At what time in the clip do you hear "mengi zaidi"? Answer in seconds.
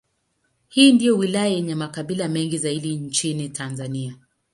2.27-2.95